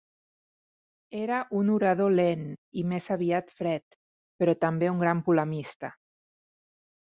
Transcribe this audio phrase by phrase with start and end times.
[1.17, 2.47] Era un orador lent
[2.83, 3.85] i més aviat fred,
[4.43, 5.93] però també un gran polemista.